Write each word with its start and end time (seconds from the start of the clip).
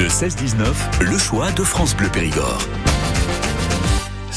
De 0.00 0.08
16-19, 0.08 1.02
le 1.02 1.18
choix 1.18 1.52
de 1.52 1.62
France 1.62 1.94
Bleu 1.94 2.08
Périgord. 2.08 2.62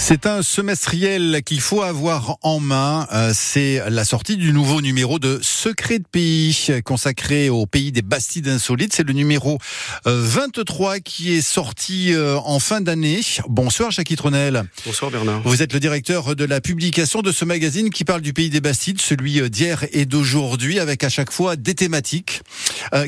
C'est 0.06 0.26
un 0.26 0.42
semestriel 0.42 1.44
qu'il 1.46 1.62
faut 1.62 1.82
avoir 1.82 2.36
en 2.42 2.60
main. 2.60 3.08
Euh, 3.14 3.32
c'est 3.34 3.82
la 3.90 4.04
sortie 4.04 4.36
du 4.36 4.52
nouveau 4.52 4.82
numéro 4.82 5.18
de 5.18 5.40
Secret 5.42 6.00
de 6.00 6.04
pays 6.04 6.68
consacré 6.84 7.48
au 7.50 7.66
pays 7.66 7.94
des 7.94 8.02
Bastides 8.02 8.50
insolites. 8.50 8.92
C'est 8.92 9.08
le 9.08 9.14
numéro 9.14 9.60
23 10.04 10.96
euh, 10.96 11.00
qui 11.00 11.34
est 11.34 11.42
sorti 11.42 12.12
euh, 12.12 12.38
en 12.44 12.60
fin 12.60 12.82
d'année. 12.82 13.22
Bonsoir 13.48 13.92
Jacques 13.92 14.14
Tronel. 14.18 14.66
Bonsoir 14.86 15.10
Bernard. 15.10 15.42
Vous 15.46 15.62
êtes 15.62 15.72
le 15.72 15.80
directeur 15.80 16.36
de 16.36 16.44
la 16.44 16.60
publication 16.60 17.22
de 17.22 17.32
ce 17.32 17.46
magazine 17.46 17.90
qui 17.90 18.04
parle 18.04 18.22
du 18.22 18.34
pays 18.34 18.50
des 18.50 18.60
Bastides, 18.60 19.00
celui 19.00 19.50
d'hier 19.50 19.86
et 19.94 20.06
d'aujourd'hui, 20.06 20.80
avec 20.80 21.06
à 21.06 21.10
chaque 21.10 21.32
fois 21.32 21.56
des 21.56 21.76
thématiques. 21.76 22.42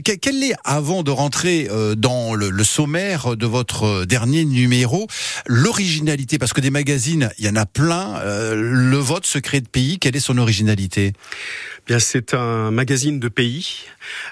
Quelle 0.06 0.44
est, 0.44 0.56
avant 0.64 1.04
de 1.04 1.12
rentrer 1.12 1.68
dans 1.98 2.36
le 2.36 2.64
sommaire 2.64 3.36
de 3.36 3.46
votre 3.46 4.06
dernier 4.06 4.46
numéro, 4.46 5.08
l'originalité? 5.46 6.40
Parce 6.40 6.54
que 6.54 6.62
des 6.62 6.72
il 7.38 7.46
y 7.46 7.50
en 7.50 7.56
a 7.56 7.66
plein. 7.66 8.18
Euh, 8.18 8.56
le 8.56 8.98
vote 8.98 9.26
secret 9.26 9.62
de 9.62 9.68
pays, 9.68 10.00
quelle 10.00 10.16
est 10.16 10.20
son 10.20 10.38
originalité? 10.38 11.14
Bien, 11.86 12.00
c'est 12.00 12.34
un 12.34 12.72
magazine 12.72 13.20
de 13.20 13.28
pays 13.28 13.84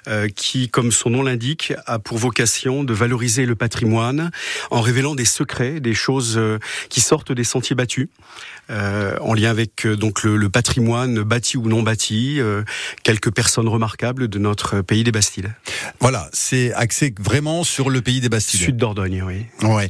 euh, 0.07 0.27
qui, 0.27 0.69
comme 0.69 0.91
son 0.91 1.11
nom 1.11 1.21
l'indique, 1.21 1.71
a 1.85 1.99
pour 1.99 2.17
vocation 2.17 2.83
de 2.83 2.95
valoriser 2.95 3.45
le 3.45 3.53
patrimoine 3.53 4.31
en 4.71 4.81
révélant 4.81 5.13
des 5.13 5.25
secrets, 5.25 5.79
des 5.79 5.93
choses 5.93 6.33
euh, 6.37 6.57
qui 6.89 6.99
sortent 6.99 7.31
des 7.31 7.43
sentiers 7.43 7.75
battus, 7.75 8.09
en 8.69 9.33
lien 9.35 9.51
avec 9.51 9.85
donc 9.85 10.23
le, 10.23 10.49
patrimoine 10.49 11.21
bâti 11.21 11.57
ou 11.57 11.67
non 11.67 11.83
bâti, 11.83 12.39
quelques 13.03 13.31
personnes 13.31 13.67
remarquables 13.67 14.29
de 14.29 14.39
notre 14.39 14.81
pays 14.81 15.03
des 15.03 15.11
Bastides. 15.11 15.53
Voilà, 15.99 16.29
c'est 16.33 16.73
axé 16.73 17.13
vraiment 17.19 17.63
sur 17.63 17.89
le 17.89 18.01
pays 18.01 18.21
des 18.21 18.29
Bastides. 18.29 18.61
Sud 18.61 18.77
Dordogne, 18.77 19.21
oui. 19.21 19.45
Ouais, 19.67 19.89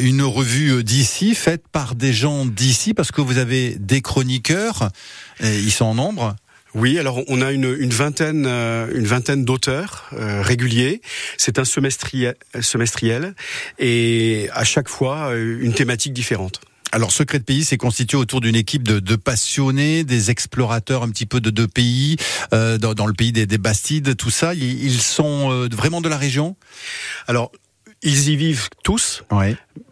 une 0.00 0.22
revue 0.22 0.84
d'ici 0.84 1.34
faite 1.34 1.64
par 1.72 1.94
des 1.94 2.12
gens 2.12 2.44
d'ici 2.44 2.94
parce 2.94 3.10
que 3.10 3.22
vous 3.22 3.38
avez 3.38 3.74
des 3.80 4.02
chroniqueurs, 4.02 4.90
ils 5.40 5.72
sont 5.72 5.86
en 5.86 5.94
nombre 5.94 6.36
oui, 6.74 6.98
alors 6.98 7.20
on 7.28 7.42
a 7.42 7.50
une, 7.50 7.90
vingtaine, 7.90 8.44
euh, 8.46 8.88
une 8.94 9.06
vingtaine 9.06 9.44
d'auteurs 9.44 10.08
euh, 10.12 10.42
réguliers. 10.42 11.00
C'est 11.36 11.58
un 11.58 11.64
semestriel, 11.64 12.36
semestriel 12.60 13.34
et 13.78 14.48
à 14.52 14.64
chaque 14.64 14.88
fois 14.88 15.32
euh, 15.32 15.58
une 15.60 15.72
thématique 15.72 16.12
différente. 16.12 16.60
Alors, 16.92 17.12
Secret 17.12 17.38
de 17.38 17.44
Pays, 17.44 17.64
c'est 17.64 17.76
constitué 17.76 18.16
autour 18.18 18.40
d'une 18.40 18.56
équipe 18.56 18.82
de, 18.82 19.14
passionnés, 19.14 20.02
des 20.02 20.32
explorateurs 20.32 21.04
un 21.04 21.08
petit 21.10 21.26
peu 21.26 21.40
de 21.40 21.50
deux 21.50 21.68
pays, 21.68 22.16
dans, 22.50 23.06
le 23.06 23.12
pays 23.12 23.30
des, 23.30 23.46
Bastides, 23.58 24.16
tout 24.16 24.30
ça. 24.30 24.54
Ils, 24.54 25.00
sont 25.00 25.68
vraiment 25.70 26.00
de 26.00 26.08
la 26.08 26.16
région? 26.16 26.56
Alors, 27.28 27.52
ils 28.02 28.30
y 28.30 28.36
vivent 28.36 28.68
tous, 28.82 29.24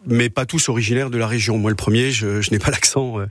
mais 0.07 0.31
pas 0.31 0.47
tous 0.47 0.69
originaires 0.69 1.11
de 1.11 1.19
la 1.19 1.27
région. 1.27 1.59
Moi, 1.59 1.71
le 1.71 1.77
premier, 1.77 2.11
je, 2.11 2.51
n'ai 2.51 2.59
pas 2.59 2.71
l'accent, 2.71 3.19
euh, 3.19 3.27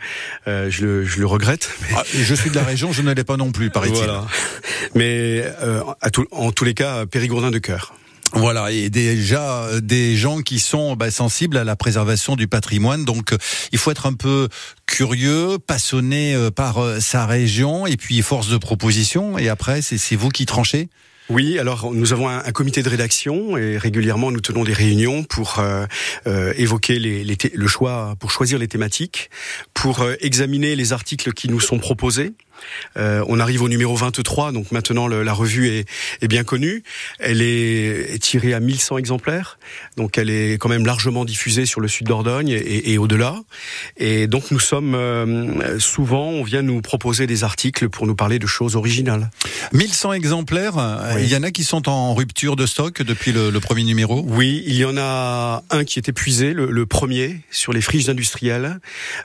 euh, 0.47 0.69
je, 0.69 0.86
le, 0.86 1.25
regrette. 1.25 1.69
Ah, 1.95 2.03
je 2.14 2.36
suis 2.36 2.52
de 2.52 2.56
la 2.56 2.64
région, 2.64 2.92
je 2.92 3.02
ne 3.02 3.11
l'ai 3.11 3.23
pas 3.23 3.38
non 3.38 3.52
plus, 3.52 3.72
paraît-il. 3.72 3.95
Voilà. 3.95 4.25
Mais 4.94 5.44
euh, 5.61 5.81
en 6.31 6.52
tous 6.52 6.64
les 6.64 6.73
cas, 6.75 7.06
périgourdin 7.08 7.50
de 7.50 7.58
cœur. 7.58 7.95
Voilà, 8.34 8.72
et 8.72 8.89
déjà 8.89 9.67
des 9.81 10.17
gens 10.17 10.42
qui 10.42 10.59
sont 10.59 10.97
bah, 10.97 11.09
sensibles 11.09 11.58
à 11.58 11.64
la 11.64 11.75
préservation 11.78 12.36
du 12.36 12.47
patrimoine. 12.47 13.06
Donc, 13.06 13.34
il 13.72 13.80
faut 13.80 13.89
être 13.89 14.06
un 14.06 14.14
peu 14.14 14.50
curieux, 14.86 15.58
passionné 15.66 16.36
par 16.56 16.78
sa 17.00 17.25
région, 17.25 17.88
et 17.88 17.95
puis 17.95 18.22
force 18.22 18.50
de 18.50 18.58
proposition. 18.58 19.38
Et 19.38 19.47
après, 19.47 19.81
c'est 19.81 20.16
vous 20.17 20.30
qui 20.30 20.45
tranchez 20.45 20.89
oui, 21.30 21.59
alors 21.59 21.94
nous 21.94 22.14
avons 22.14 22.30
un, 22.30 22.39
comité 22.52 22.81
de 22.83 22.89
rédaction 22.89 23.58
et 23.58 23.78
régulièrement 23.78 24.31
nous 24.31 24.39
tenons 24.39 24.64
des 24.64 24.73
réunions 24.73 25.23
pour 25.23 25.59
euh, 25.59 25.86
euh, 26.25 26.53
évoquer 26.56 27.00
les, 27.00 27.25
le 27.53 27.67
choix, 27.67 28.16
pour 28.19 28.31
choisir 28.31 28.59
les 28.59 28.69
thématiques, 28.69 29.30
pour 29.73 30.02
euh, 30.02 30.16
examiner 30.22 30.75
les 30.75 30.94
articles 30.94 31.34
qui 31.34 31.50
nous 31.50 31.59
sont 31.59 31.80
proposés 31.80 32.34
euh, 32.97 33.23
on 33.28 33.40
arrive 33.40 33.62
au 33.63 33.69
numéro 33.69 33.95
23, 33.95 34.51
donc 34.51 34.72
maintenant 34.72 35.07
la 35.07 35.34
revue 35.34 35.69
est, 35.69 35.88
est, 36.22 36.28
bien 36.28 36.44
connue. 36.44 36.84
Elle 37.19 37.41
est, 37.41 38.22
tirée 38.22 38.53
à 38.53 38.59
1100 38.59 38.97
exemplaires, 38.97 39.59
donc 39.95 40.18
elle 40.18 40.29
est 40.29 40.57
quand 40.57 40.69
même 40.69 40.85
largement 40.85 41.25
diffusée 41.25 41.66
sur 41.66 41.81
le 41.81 41.88
sud 41.88 42.07
d'Ordogne 42.07 42.50
et, 42.50 42.94
et 42.94 42.97
au-delà. 42.97 43.35
Et 43.97 44.28
donc 44.28 44.51
nous 44.51 44.59
sommes 44.59 44.96
euh, 44.96 45.79
souvent, 45.79 46.29
on 46.29 46.44
vient 46.44 46.62
nous 46.62 46.81
proposer 46.81 47.28
des 47.28 47.44
articles 47.44 47.90
pour 47.90 48.07
nous 48.07 48.16
parler 48.16 48.40
de 48.40 48.47
choses 48.47 48.75
originales. 48.75 49.29
1100 49.73 50.13
exemplaires, 50.13 50.78
euh, 50.78 51.19
il 51.19 51.28
y 51.28 51.35
en 51.35 51.44
a 51.44 51.51
qui 51.51 51.63
sont 51.63 51.90
en 51.90 52.13
rupture 52.13 52.56
de 52.56 52.66
stock 52.66 53.01
depuis 53.01 53.31
le, 53.31 53.50
le 53.50 53.59
premier 53.59 53.84
numéro? 53.84 54.23
Oui, 54.28 54.63
il 54.66 54.75
y 54.75 54.85
en 54.85 54.97
a 54.97 55.63
un 55.69 55.84
qui 55.84 56.00
est 56.00 56.09
épuisé, 56.09 56.53
le, 56.53 56.72
le 56.72 56.85
premier, 56.85 57.41
sur 57.51 57.73
les 57.73 57.81
friches 57.81 58.09
industrielles, 58.09 58.79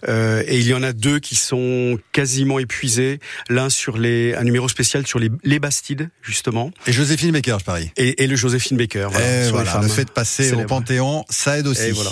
euh, 0.08 0.42
et 0.46 0.58
il 0.58 0.66
y 0.66 0.74
en 0.74 0.82
a 0.82 0.92
deux 0.92 1.18
qui 1.18 1.36
sont 1.36 1.98
quasiment 2.12 2.58
épuisés 2.58 3.20
l'un 3.48 3.70
sur 3.70 3.98
les 3.98 4.34
un 4.34 4.44
numéro 4.44 4.68
spécial 4.68 5.06
sur 5.06 5.18
les, 5.18 5.30
les 5.44 5.58
Bastides 5.58 6.08
justement. 6.22 6.70
Et 6.86 6.92
Joséphine 6.92 7.32
Baker, 7.32 7.56
je 7.60 7.64
parie. 7.64 7.90
Et, 7.96 8.22
et 8.22 8.26
le 8.26 8.36
Joséphine 8.36 8.76
Baker. 8.76 9.08
Voilà, 9.10 9.50
voilà 9.50 9.80
le 9.82 9.88
fait 9.88 10.04
de 10.04 10.10
passer 10.10 10.52
au 10.52 10.64
Panthéon, 10.64 11.24
ça 11.28 11.58
aide 11.58 11.66
aussi. 11.66 11.90
voilà. 11.90 12.10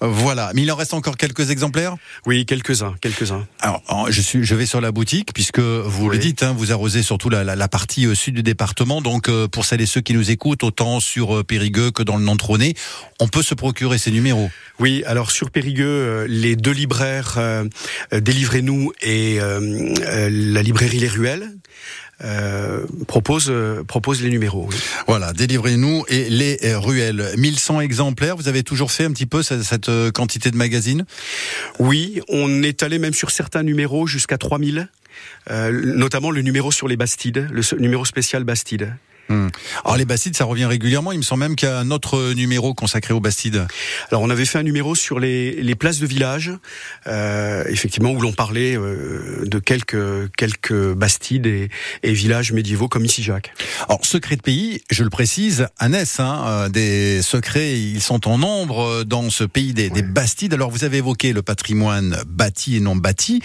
voilà. 0.00 0.50
Mais 0.54 0.62
il 0.62 0.72
en 0.72 0.76
reste 0.76 0.94
encore 0.94 1.16
quelques 1.16 1.50
exemplaires? 1.50 1.96
Oui, 2.26 2.46
quelques 2.46 2.82
uns, 2.82 2.94
quelques 3.00 3.32
uns. 3.32 3.46
Alors, 3.60 3.82
je 4.10 4.20
suis, 4.20 4.44
je 4.44 4.54
vais 4.54 4.66
sur 4.66 4.80
la 4.80 4.92
boutique 4.92 5.32
puisque 5.34 5.60
vous 5.60 6.10
le 6.10 6.18
dites, 6.18 6.42
hein, 6.42 6.54
vous 6.56 6.72
arrosez 6.72 7.02
surtout 7.02 7.30
la, 7.30 7.44
la, 7.44 7.56
la 7.56 7.68
partie 7.68 8.06
euh, 8.06 8.14
sud 8.14 8.34
du 8.34 8.42
département. 8.42 9.00
Donc, 9.00 9.28
euh, 9.28 9.48
pour 9.48 9.64
celles 9.64 9.80
et 9.80 9.86
ceux 9.86 10.00
qui 10.00 10.14
nous 10.14 10.30
écoutent, 10.30 10.62
autant 10.62 11.00
sur 11.00 11.38
euh, 11.38 11.44
Périgueux 11.44 11.90
que 11.90 12.02
dans 12.02 12.16
le 12.16 12.24
Nantronais, 12.24 12.74
on 13.20 13.28
peut 13.28 13.42
se 13.42 13.54
procurer 13.54 13.98
ces 13.98 14.10
numéros. 14.10 14.50
Oui, 14.78 15.02
alors 15.06 15.30
sur 15.30 15.50
Périgueux, 15.50 16.24
les 16.28 16.54
deux 16.56 16.72
libraires 16.72 17.38
Délivrez-nous 18.12 18.92
et 19.02 19.38
la 20.52 20.62
librairie 20.62 20.98
Les 20.98 21.08
Ruelles. 21.08 21.50
Euh, 22.24 22.84
propose 23.06 23.52
propose 23.86 24.22
les 24.22 24.30
numéros. 24.30 24.68
Voilà, 25.06 25.32
délivrez-nous 25.32 26.04
et 26.08 26.28
les 26.28 26.58
ruelles. 26.74 27.24
1100 27.36 27.80
exemplaires. 27.80 28.36
Vous 28.36 28.48
avez 28.48 28.64
toujours 28.64 28.90
fait 28.90 29.04
un 29.04 29.12
petit 29.12 29.26
peu 29.26 29.42
cette, 29.44 29.62
cette 29.62 29.88
euh, 29.88 30.10
quantité 30.10 30.50
de 30.50 30.56
magazines? 30.56 31.04
Oui, 31.78 32.20
on 32.28 32.64
est 32.64 32.82
allé 32.82 32.98
même 32.98 33.14
sur 33.14 33.30
certains 33.30 33.62
numéros 33.62 34.08
jusqu'à 34.08 34.36
3000. 34.36 34.88
Euh, 35.50 35.70
notamment 35.96 36.30
le 36.30 36.42
numéro 36.42 36.70
sur 36.70 36.88
les 36.88 36.96
Bastides, 36.96 37.48
le 37.50 37.62
numéro 37.78 38.04
spécial 38.04 38.44
Bastide. 38.44 38.94
Hmm. 39.28 39.48
Alors 39.84 39.96
les 39.96 40.04
Bastides, 40.04 40.36
ça 40.36 40.44
revient 40.44 40.64
régulièrement. 40.64 41.12
Il 41.12 41.18
me 41.18 41.22
semble 41.22 41.40
même 41.40 41.56
qu'il 41.56 41.68
y 41.68 41.72
a 41.72 41.78
un 41.78 41.90
autre 41.90 42.32
numéro 42.34 42.74
consacré 42.74 43.12
aux 43.14 43.20
Bastides. 43.20 43.66
Alors 44.10 44.22
on 44.22 44.30
avait 44.30 44.44
fait 44.44 44.58
un 44.58 44.62
numéro 44.62 44.94
sur 44.94 45.20
les, 45.20 45.62
les 45.62 45.74
places 45.74 45.98
de 45.98 46.06
village, 46.06 46.52
euh, 47.06 47.64
effectivement 47.68 48.10
où 48.10 48.20
l'on 48.20 48.32
parlait 48.32 48.76
euh, 48.76 49.44
de 49.44 49.58
quelques 49.58 50.32
quelques 50.36 50.92
Bastides 50.94 51.46
et, 51.46 51.68
et, 52.02 52.12
villages 52.12 52.52
médiévaux 52.52 52.88
comme 52.88 53.04
ici 53.04 53.22
Jacques. 53.22 53.52
Alors 53.88 54.04
secret 54.04 54.36
de 54.36 54.42
pays, 54.42 54.82
je 54.90 55.04
le 55.04 55.10
précise, 55.10 55.68
Annès, 55.78 56.20
hein, 56.20 56.44
euh, 56.46 56.68
des 56.68 57.22
secrets, 57.22 57.78
ils 57.78 58.00
sont 58.00 58.28
en 58.28 58.38
nombre 58.38 59.04
dans 59.04 59.30
ce 59.30 59.44
pays 59.44 59.74
des, 59.74 59.90
des 59.90 60.02
Bastides. 60.02 60.54
Alors 60.54 60.70
vous 60.70 60.84
avez 60.84 60.98
évoqué 60.98 61.32
le 61.32 61.42
patrimoine 61.42 62.22
bâti 62.26 62.76
et 62.76 62.80
non 62.80 62.96
bâti. 62.96 63.42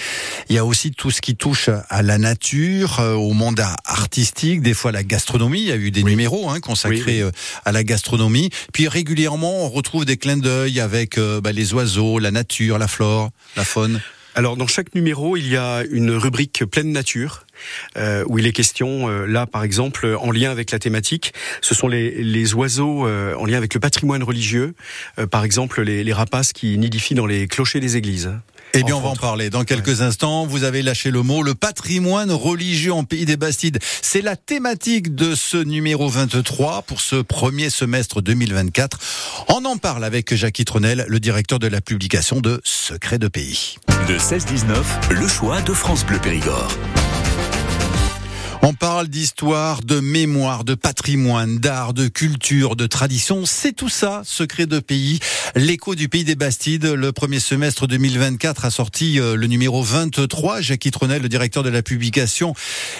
Il 0.50 0.55
y 0.55 0.59
a 0.59 0.65
aussi 0.65 0.91
tout 0.91 1.11
ce 1.11 1.21
qui 1.21 1.35
touche 1.35 1.69
à 1.89 2.01
la 2.01 2.17
nature, 2.17 3.00
euh, 3.00 3.13
au 3.13 3.33
monde 3.33 3.61
artistique, 3.85 4.61
des 4.61 4.73
fois 4.73 4.91
la 4.91 5.03
gastronomie 5.03 5.71
a 5.73 5.78
eu 5.78 5.91
des 5.91 6.03
numéros 6.03 6.50
hein, 6.50 6.59
consacrés 6.59 7.22
euh, 7.22 7.31
à 7.66 7.72
la 7.72 7.84
gastronomie. 7.84 8.50
Puis 8.72 8.88
régulièrement, 8.88 9.66
on 9.66 9.69
retrouve 9.69 10.06
des 10.06 10.17
clins 10.17 10.38
d'œil 10.38 10.79
avec 10.79 11.17
euh, 11.17 11.41
bah, 11.41 11.51
les 11.51 11.73
oiseaux, 11.73 12.19
la 12.19 12.31
nature, 12.31 12.78
la 12.78 12.88
flore, 12.88 13.31
la 13.56 13.66
faune. 13.66 14.01
Alors 14.35 14.57
dans 14.57 14.66
chaque 14.66 14.95
numéro, 14.95 15.38
il 15.38 15.47
y 15.47 15.57
a 15.57 15.83
une 15.91 16.12
rubrique 16.12 16.66
pleine 16.66 16.91
nature. 16.91 17.45
Euh, 17.97 18.25
où 18.28 18.39
il 18.39 18.47
est 18.47 18.51
question, 18.51 19.07
là 19.07 19.45
par 19.45 19.63
exemple, 19.63 20.17
en 20.19 20.31
lien 20.31 20.50
avec 20.50 20.72
la 20.72 20.79
thématique, 20.79 21.33
ce 21.62 21.75
sont 21.75 21.88
les, 21.88 22.23
les 22.23 22.53
oiseaux 22.56 23.07
en 23.07 23.45
lien 23.45 23.57
avec 23.57 23.75
le 23.75 23.79
patrimoine 23.79 24.23
religieux, 24.23 24.73
par 25.30 25.45
exemple 25.45 25.83
les, 25.83 26.03
les 26.03 26.13
rapaces 26.13 26.51
qui 26.51 26.77
nidifient 26.80 27.13
dans 27.13 27.27
les 27.27 27.48
clochers 27.48 27.80
des 27.80 27.95
églises. 27.95 28.31
Eh 28.75 28.81
bien, 28.81 28.96
on 28.96 29.02
va 29.02 29.10
en 29.10 29.16
parler 29.16 29.52
dans 29.52 29.64
quelques 29.66 30.02
instants. 30.02 30.48
Vous 30.48 30.64
avez 30.64 30.81
lâché 30.81 31.12
le 31.12 31.22
mot, 31.22 31.44
le 31.44 31.54
patrimoine 31.54 32.31
religieux 32.31 32.92
en 32.92 33.04
Pays 33.04 33.25
des 33.25 33.38
Bastides. 33.38 33.78
C'est 34.02 34.22
la 34.22 34.36
thématique 34.36 35.14
de 35.14 35.36
ce 35.36 35.58
numéro 35.58 36.10
23 36.10 36.81
pour 36.81 37.00
ce 37.00 37.18
premier 37.18 37.70
semestre 37.70 38.22
2024. 38.24 38.98
On 39.50 39.66
en 39.66 39.78
parle 39.78 40.04
avec 40.04 40.34
Jacques 40.34 40.66
Tronel, 40.66 41.06
le 41.08 41.20
directeur 41.20 41.60
de 41.60 41.68
la 41.68 41.81
publication 41.81 42.42
de 42.42 42.62
Secrets 42.64 43.20
de 43.20 43.28
Pays. 43.28 43.75
De 44.08 44.18
16-19, 44.18 45.12
le 45.12 45.28
choix 45.28 45.62
de 45.62 45.74
France 45.74 46.04
Bleu 46.04 46.18
Périgord. 46.18 46.72
On 48.65 48.74
parle 48.74 49.10
d'histoire, 49.10 49.81
de 49.81 50.00
mémoire, 50.00 50.63
de 50.63 50.74
patrimoine, 50.74 51.57
d'art, 51.57 51.94
de 51.94 52.07
culture, 52.07 52.77
de 52.77 52.88
tradition. 52.88 53.45
C'est 53.45 53.74
tout 53.74 53.89
ça, 53.89 54.21
secret 54.24 54.68
de 54.68 54.80
pays. 54.80 55.19
L'écho 55.54 55.95
du 55.95 56.07
pays 56.07 56.24
des 56.24 56.36
Bastides, 56.36 56.86
le 56.86 57.12
premier 57.12 57.42
semestre 57.42 57.88
2024 57.88 58.63
a 58.63 58.71
sorti 58.71 59.19
euh, 59.19 59.36
le 59.36 59.48
numéro 59.48 59.83
23. 59.83 60.62
Jacques 60.62 60.89
Tronel, 60.94 61.21
le 61.21 61.27
directeur 61.27 61.62
de 61.62 61.69
la 61.69 61.81
publication, 61.81 62.56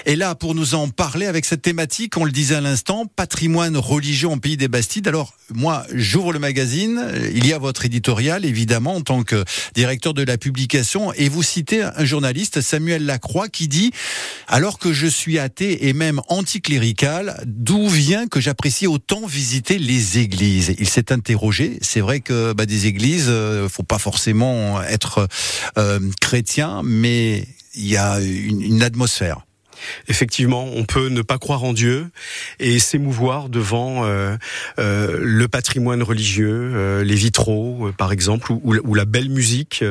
est 0.06 0.18
là 0.18 0.36
pour 0.36 0.54
nous 0.54 0.76
en 0.76 0.90
parler 0.90 1.28
avec 1.28 1.46
cette 1.46 1.62
thématique. 1.62 2.18
On 2.18 2.26
le 2.26 2.32
disait 2.32 2.56
à 2.56 2.62
l'instant, 2.62 3.06
patrimoine 3.06 3.78
religieux 3.78 4.28
en 4.28 4.40
pays 4.40 4.58
des 4.58 4.68
Bastides. 4.68 5.08
Alors, 5.08 5.34
moi, 5.54 5.86
j'ouvre 5.94 6.34
le 6.34 6.40
magazine. 6.40 7.08
Il 7.34 7.48
y 7.48 7.54
a 7.54 7.58
votre 7.58 7.86
éditorial, 7.86 8.44
évidemment, 8.44 8.96
en 8.96 9.02
tant 9.02 9.24
que 9.24 9.46
directeur 9.76 10.14
de 10.14 10.24
la 10.24 10.38
publication. 10.38 11.14
Et 11.14 11.30
vous 11.30 11.42
citez 11.42 11.84
un 11.84 12.04
journaliste, 12.04 12.60
Samuel 12.60 13.06
Lacroix, 13.06 13.48
qui 13.48 13.70
dit, 13.70 13.92
alors 14.50 14.78
que 14.78 14.92
je 14.92 15.08
suis 15.08 15.40
à 15.40 15.48
et 15.62 15.94
même 15.94 16.22
anticlérical, 16.28 17.42
d'où 17.46 17.88
vient 17.88 18.28
que 18.28 18.40
j'apprécie 18.40 18.88
autant 18.88 19.26
visiter 19.26 19.78
les 19.78 20.20
églises 20.20 20.76
Il 20.80 20.90
s'est 20.90 21.12
interrogé. 21.12 21.78
C'est 21.82 22.02
vrai 22.02 22.20
que 22.20 22.54
bah, 22.54 22.66
des 22.66 22.88
églises, 22.88 23.28
euh, 23.30 23.70
faut 23.70 23.84
pas 23.84 24.00
forcément 24.00 24.82
être 24.82 25.28
euh, 25.78 26.00
chrétien, 26.22 26.82
mais 26.84 27.48
il 27.76 27.88
y 27.88 27.98
a 27.98 28.20
une, 28.20 28.84
atmosphère. 28.84 29.42
Effectivement, 30.08 30.66
on 30.76 30.86
peut 30.86 31.10
ne 31.10 31.22
pas 31.22 31.38
croire 31.38 31.64
en 31.64 31.74
Dieu 31.74 32.10
et 32.60 32.80
s'émouvoir 32.80 33.50
devant 33.50 34.06
euh, 34.06 34.38
le 34.78 35.48
patrimoine 35.48 36.04
religieux, 36.04 37.02
les 37.02 37.16
vitraux, 37.16 37.92
par 37.98 38.12
exemple, 38.12 38.52
ou, 38.52 38.94
la 38.94 39.06
belle 39.06 39.30
musique 39.30 39.84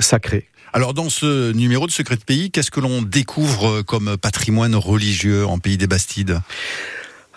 sacrée. 0.00 0.48
Alors 0.72 0.94
dans 0.94 1.10
ce 1.10 1.52
numéro 1.52 1.86
de 1.86 1.92
Secret 1.92 2.16
de 2.16 2.24
Pays, 2.24 2.50
qu'est-ce 2.50 2.70
que 2.70 2.80
l'on 2.80 3.02
découvre 3.02 3.82
comme 3.82 4.16
patrimoine 4.16 4.74
religieux 4.74 5.46
en 5.46 5.58
Pays 5.58 5.76
des 5.76 5.86
Bastides? 5.86 6.40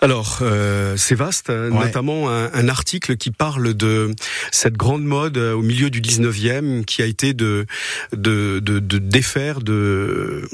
Alors, 0.02 0.40
euh, 0.42 0.94
c'est 0.98 1.14
vaste, 1.14 1.48
hein, 1.48 1.70
notamment 1.70 2.28
un, 2.28 2.68
article 2.68 3.16
qui 3.16 3.30
parle 3.30 3.72
de 3.72 4.14
cette 4.52 4.76
grande 4.76 5.04
mode 5.04 5.38
euh, 5.38 5.54
au 5.54 5.62
milieu 5.62 5.88
du 5.88 6.02
19e 6.02 6.84
qui 6.84 7.00
a 7.00 7.06
été 7.06 7.32
de, 7.32 7.64
de, 8.12 8.60
de, 8.60 8.78
de 8.78 8.98
défaire, 8.98 9.60
de 9.60 10.46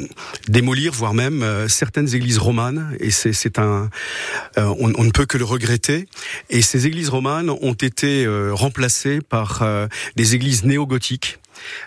démolir, 0.47 0.93
voire 0.93 1.13
même 1.13 1.43
euh, 1.43 1.67
certaines 1.67 2.15
églises 2.15 2.39
romanes. 2.39 2.97
Et 3.01 3.11
c'est 3.11 3.59
un, 3.59 3.91
on, 4.57 4.93
on, 4.97 5.05
ne 5.05 5.11
peut 5.11 5.27
que 5.27 5.39
le 5.39 5.45
regretter. 5.45 6.07
Et 6.49 6.63
ces 6.63 6.87
églises 6.87 7.09
romanes 7.09 7.51
ont 7.51 7.75
été 7.75 8.27
remplacées 8.53 9.21
par 9.21 9.65
des 10.17 10.35
églises 10.35 10.65
néo-gothiques 10.65 11.39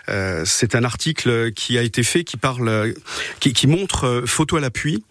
euh, 0.08 0.42
c'est 0.44 0.74
un 0.74 0.84
article 0.84 1.52
qui 1.52 1.78
a 1.78 1.82
été 1.82 2.02
fait 2.02 2.24
qui 2.24 2.36
parle, 2.36 2.94
qui, 3.40 3.52
qui 3.52 3.66
montre 3.66 4.04
euh, 4.04 4.26
photo 4.26 4.56
à 4.56 4.60
l'appui 4.60 5.04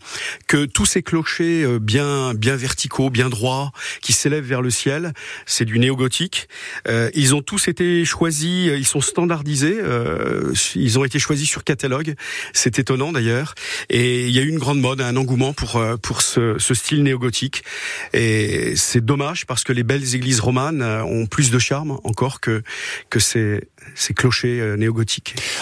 que 0.48 0.66
tous 0.66 0.86
ces 0.86 1.04
clochers 1.04 1.64
euh, 1.64 1.80
bien 1.80 2.34
bien 2.34 2.56
verticaux, 2.56 3.10
bien 3.10 3.30
droits, 3.30 3.72
qui 4.02 4.14
s'élèvent 4.14 4.46
vers 4.46 4.62
le 4.62 4.70
ciel, 4.70 5.14
c'est 5.46 5.66
du 5.66 5.80
néo-gothique. 5.80 6.48
ils 7.14 7.36
ont 7.36 7.42
tous 7.42 7.68
été 7.68 8.06
choisis, 8.06 8.72
ils 8.76 8.86
sont 8.86 9.02
standardisés, 9.02 9.80
ils 10.76 11.00
ont 11.00 11.04
été 11.04 11.20
choisis 11.20 11.50
sur 11.50 11.64
catalogue. 11.64 12.16
C'est 12.54 12.80
étonnant 12.80 13.12
d'ailleurs. 13.12 13.56
Et 13.90 14.28
il 14.28 14.34
y 14.34 14.40
a 14.40 14.42
eu 14.42 14.50
une 14.50 14.60
grande 14.60 14.80
mode, 14.80 15.02
un 15.02 15.16
engouement 15.16 15.54
pour 15.54 15.82
pour 16.02 16.22
ce, 16.22 16.56
ce 16.58 16.74
style 16.74 17.04
néo-gothique. 17.04 17.64
Et 18.14 18.76
c'est 18.76 19.04
dommage 19.04 19.46
parce 19.46 19.64
que 19.64 19.74
les 19.74 19.84
belles 19.84 20.16
églises 20.16 20.40
romanes 20.40 20.82
ont 20.84 21.26
plus 21.26 21.52
de 21.52 21.60
charme 21.60 22.00
encore 22.04 22.40
que 22.40 22.64
que 23.10 23.20
ces 23.20 23.62
ces 23.94 24.14
clochers 24.14 24.55
euh. 24.60 24.78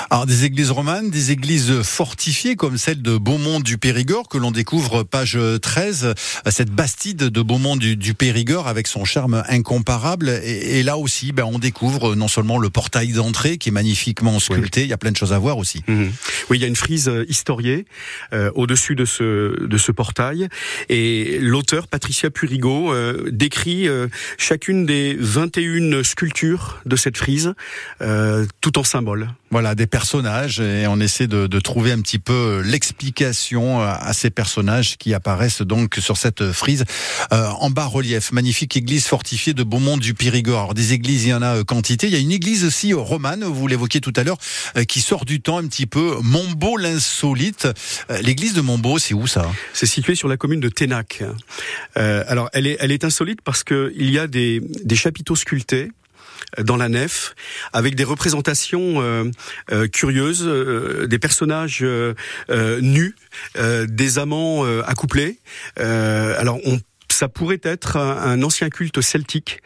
Alors 0.10 0.26
des 0.26 0.46
églises 0.46 0.72
romanes, 0.72 1.10
des 1.10 1.32
églises 1.32 1.82
fortifiées 1.82 2.56
comme 2.56 2.78
celle 2.78 3.02
de 3.02 3.18
Beaumont 3.18 3.60
du 3.60 3.78
Périgord 3.78 4.28
que 4.28 4.38
l'on 4.38 4.52
découvre 4.52 5.04
page 5.04 5.38
13, 5.62 6.14
cette 6.50 6.70
bastide 6.70 7.30
de 7.30 7.42
Beaumont 7.42 7.76
du, 7.76 8.14
Périgord 8.14 8.68
avec 8.68 8.88
son 8.88 9.06
charme 9.06 9.44
incomparable. 9.48 10.30
Et, 10.44 10.84
là 10.84 10.98
aussi, 10.98 11.32
ben, 11.32 11.46
on 11.46 11.60
découvre 11.60 12.16
non 12.16 12.28
seulement 12.28 12.58
le 12.58 12.70
portail 12.70 13.14
d'entrée 13.14 13.58
qui 13.58 13.70
est 13.70 13.72
magnifiquement 13.72 14.40
sculpté, 14.40 14.84
il 14.84 14.88
y 14.88 14.94
a 14.94 14.98
plein 14.98 15.12
de 15.12 15.18
choses 15.18 15.34
à 15.34 15.40
voir 15.40 15.58
aussi. 15.58 15.84
Mhm. 15.88 16.12
Oui, 16.50 16.58
il 16.58 16.62
y 16.62 16.66
a 16.66 16.68
une 16.68 16.76
frise 16.76 17.08
euh, 17.08 17.26
historiée 17.28 17.86
euh, 18.34 18.52
au-dessus 18.56 18.96
de 18.96 19.06
ce, 19.06 19.66
de 19.66 19.78
ce 19.78 19.92
portail. 19.92 20.48
Et 20.90 21.40
l'auteur, 21.40 21.88
Patricia 21.88 22.30
Purigo, 22.30 22.94
décrit 23.32 23.88
chacune 24.38 24.86
des 24.86 25.16
21 25.20 26.04
sculptures 26.04 26.82
de 26.86 26.96
cette 26.96 27.18
frise. 27.18 27.54
Tout 28.62 28.73
symbole. 28.82 29.30
Voilà, 29.52 29.76
des 29.76 29.86
personnages 29.86 30.60
et 30.60 30.88
on 30.88 31.00
essaie 31.00 31.28
de, 31.28 31.46
de 31.46 31.60
trouver 31.60 31.92
un 31.92 32.02
petit 32.02 32.18
peu 32.18 32.62
l'explication 32.66 33.82
à 33.82 34.12
ces 34.14 34.32
personnages 34.32 34.98
qui 34.98 35.14
apparaissent 35.14 35.62
donc 35.62 35.96
sur 36.00 36.18
cette 36.18 36.52
frise 36.52 36.86
euh, 37.32 37.48
en 37.60 37.70
bas 37.70 37.86
relief. 37.86 38.32
Magnifique 38.32 38.76
église 38.76 39.06
fortifiée 39.06 39.54
de 39.54 39.64
Beaumont 39.64 39.98
du 39.98 40.14
Périgord. 40.14 40.74
des 40.74 40.94
églises, 40.94 41.26
il 41.26 41.30
y 41.30 41.34
en 41.34 41.42
a 41.42 41.58
euh, 41.58 41.64
quantité. 41.64 42.08
Il 42.08 42.14
y 42.14 42.16
a 42.16 42.20
une 42.20 42.32
église 42.32 42.66
aussi 42.66 42.94
romane, 42.94 43.44
vous 43.44 43.68
l'évoquiez 43.68 44.02
tout 44.02 44.14
à 44.16 44.24
l'heure, 44.24 44.38
qui 44.88 45.02
sort 45.02 45.26
du 45.26 45.42
temps 45.42 45.58
un 45.58 45.68
petit 45.68 45.86
peu. 45.86 46.18
Montbeau 46.22 46.78
l'insolite. 46.78 47.68
L'église 48.22 48.54
de 48.54 48.62
Montbeau, 48.62 48.98
c'est 48.98 49.14
où 49.14 49.28
ça? 49.28 49.52
C'est 49.74 49.86
situé 49.86 50.16
sur 50.16 50.28
la 50.28 50.38
commune 50.38 50.60
de 50.60 50.70
Ténac. 50.70 51.24
alors, 51.96 52.50
elle 52.54 52.68
est, 52.68 52.78
elle 52.80 52.92
est 52.92 53.04
insolite 53.04 53.40
parce 53.44 53.64
que 53.64 53.94
il 53.96 54.10
y 54.12 54.20
a 54.20 54.28
des, 54.28 54.62
des 54.84 54.96
chapiteaux 54.96 55.36
sculptés 55.36 55.90
dans 56.60 56.78
la 56.78 56.90
nef, 56.90 57.36
avec 57.74 57.96
des 57.96 58.04
représentations 58.04 59.02
euh, 59.02 59.26
euh, 59.72 59.88
curieuses, 59.88 60.44
euh, 60.46 61.08
des 61.08 61.20
personnages 61.20 61.86
nus, 62.82 63.16
des 63.56 64.20
amants 64.20 64.64
accouplés. 64.82 65.40
alors 65.78 66.60
on 66.66 66.80
ça 67.14 67.30
pourrait 67.30 67.62
être 67.64 67.98
un, 67.98 68.42
ancien 68.44 68.70
culte 68.70 69.02
celtique, 69.02 69.60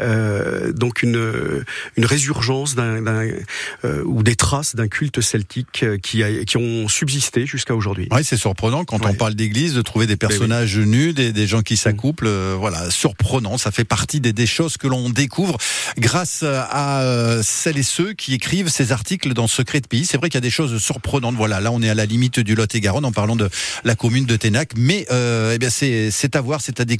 euh, 0.00 0.72
donc 0.72 1.02
une, 1.02 1.64
une 1.96 2.04
résurgence 2.04 2.74
d'un, 2.74 3.04
euh, 3.06 4.02
ou 4.04 4.22
des 4.22 4.36
traces 4.36 4.74
d'un 4.74 4.88
culte 4.88 5.20
celtique 5.20 5.82
euh, 5.82 5.98
qui, 5.98 6.22
a, 6.22 6.44
qui 6.44 6.56
ont 6.56 6.88
subsisté 6.88 7.46
jusqu'à 7.46 7.74
aujourd'hui. 7.74 8.08
Oui, 8.10 8.24
c'est 8.24 8.36
surprenant 8.36 8.84
quand 8.84 9.04
on 9.04 9.14
parle 9.14 9.34
d'église 9.34 9.74
de 9.74 9.82
trouver 9.82 10.06
des 10.06 10.16
personnages 10.16 10.76
nus, 10.78 11.12
des, 11.12 11.32
des, 11.32 11.46
gens 11.46 11.62
qui 11.62 11.76
s'accouplent. 11.76 12.28
Mm. 12.28 12.54
voilà, 12.54 12.90
surprenant. 12.90 13.58
Ça 13.58 13.70
fait 13.70 13.84
partie 13.84 14.20
des, 14.20 14.32
des 14.32 14.46
choses 14.46 14.76
que 14.76 14.88
l'on 14.88 15.10
découvre 15.10 15.58
grâce 15.98 16.42
à 16.42 17.40
celles 17.42 17.78
et 17.78 17.82
ceux 17.82 18.14
qui 18.14 18.34
écrivent 18.34 18.68
ces 18.68 18.92
articles 18.92 19.32
dans 19.34 19.46
Secret 19.46 19.80
de 19.80 19.86
Pays. 19.86 20.06
C'est 20.06 20.16
vrai 20.16 20.28
qu'il 20.28 20.36
y 20.36 20.38
a 20.38 20.40
des 20.40 20.50
choses 20.50 20.78
surprenantes. 20.82 21.36
Voilà, 21.36 21.60
là 21.60 21.70
on 21.70 21.82
est 21.82 21.90
à 21.90 21.94
la 21.94 22.06
limite 22.06 22.40
du 22.40 22.54
Lot-et-Garonne 22.54 23.04
en 23.04 23.12
parlant 23.12 23.36
de 23.36 23.48
la 23.84 23.94
commune 23.94 24.26
de 24.26 24.36
Ténac, 24.36 24.70
mais 24.76 25.06
eh 25.10 25.58
bien 25.58 25.70
c'est, 25.70 26.10
c'est 26.10 26.36
à 26.36 26.40
voir, 26.40 26.60
c'est 26.60 26.80
à 26.80 26.84
découvrir. 26.84 26.93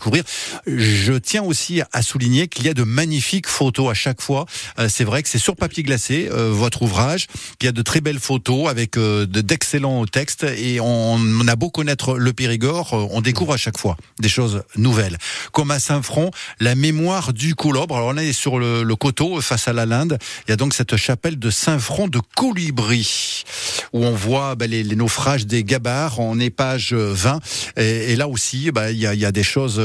Je 0.66 1.12
tiens 1.14 1.42
aussi 1.42 1.82
à 1.92 2.02
souligner 2.02 2.48
qu'il 2.48 2.66
y 2.66 2.68
a 2.68 2.74
de 2.74 2.82
magnifiques 2.82 3.48
photos 3.48 3.90
à 3.90 3.94
chaque 3.94 4.20
fois. 4.20 4.46
Euh, 4.78 4.88
c'est 4.88 5.04
vrai 5.04 5.22
que 5.22 5.28
c'est 5.28 5.38
sur 5.38 5.56
papier 5.56 5.82
glacé, 5.82 6.28
euh, 6.30 6.50
votre 6.50 6.82
ouvrage, 6.82 7.26
qu'il 7.58 7.66
y 7.66 7.68
a 7.68 7.72
de 7.72 7.82
très 7.82 8.00
belles 8.00 8.20
photos 8.20 8.68
avec 8.68 8.96
euh, 8.96 9.26
d'excellents 9.26 10.04
textes 10.06 10.44
et 10.44 10.80
on, 10.80 11.18
a 11.46 11.56
beau 11.56 11.70
connaître 11.70 12.16
le 12.16 12.32
Périgord, 12.32 12.92
on 13.12 13.20
découvre 13.20 13.52
à 13.52 13.56
chaque 13.56 13.78
fois 13.78 13.96
des 14.18 14.28
choses 14.28 14.62
nouvelles. 14.76 15.18
Comme 15.52 15.70
à 15.70 15.78
Saint-Front, 15.78 16.30
la 16.60 16.74
mémoire 16.74 17.32
du 17.32 17.54
Colobre. 17.54 17.96
Alors 17.96 18.08
on 18.08 18.16
est 18.16 18.32
sur 18.32 18.58
le, 18.58 18.94
coteau 18.94 19.40
face 19.40 19.68
à 19.68 19.72
la 19.72 19.86
Linde. 19.86 20.18
Il 20.46 20.50
y 20.50 20.54
a 20.54 20.56
donc 20.56 20.72
cette 20.72 20.96
chapelle 20.96 21.38
de 21.38 21.50
Saint-Front 21.50 22.08
de 22.08 22.20
Colibri 22.36 23.44
où 23.92 24.04
on 24.04 24.12
voit 24.12 24.54
ben, 24.54 24.70
les, 24.70 24.84
naufrages 24.96 25.46
des 25.46 25.64
gabarres. 25.64 26.20
On 26.20 26.38
est 26.38 26.50
page 26.50 26.92
20 26.94 27.40
et, 27.76 28.16
là 28.16 28.28
aussi, 28.28 28.70
ben, 28.70 28.90
il, 28.90 28.98
y 28.98 29.06
a, 29.06 29.14
il 29.14 29.32
des 29.32 29.42
choses 29.42 29.78